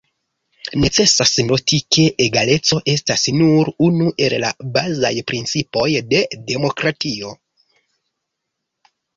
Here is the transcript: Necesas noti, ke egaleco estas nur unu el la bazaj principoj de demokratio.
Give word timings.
Necesas 0.83 1.33
noti, 1.49 1.77
ke 1.95 2.05
egaleco 2.25 2.79
estas 2.95 3.27
nur 3.41 3.71
unu 3.89 4.09
el 4.29 4.37
la 4.47 4.51
bazaj 4.79 5.13
principoj 5.33 5.87
de 6.15 6.25
demokratio. 6.49 7.37